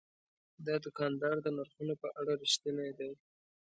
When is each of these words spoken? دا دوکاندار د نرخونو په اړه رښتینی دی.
دا 0.65 0.75
دوکاندار 0.85 1.35
د 1.41 1.47
نرخونو 1.57 1.93
په 2.01 2.07
اړه 2.19 2.31
رښتینی 2.41 2.89
دی. 2.99 3.11